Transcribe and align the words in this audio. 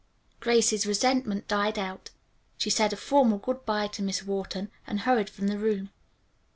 Grace's 0.39 0.87
resentment 0.87 1.47
died 1.47 1.77
out. 1.77 2.09
She 2.57 2.71
said 2.71 2.91
a 2.91 2.95
formal 2.95 3.37
good 3.37 3.63
bye 3.67 3.85
to 3.89 4.01
Miss 4.01 4.23
Wharton 4.23 4.71
and 4.87 5.01
hurried 5.01 5.29
from 5.29 5.45
the 5.45 5.59
room. 5.59 5.91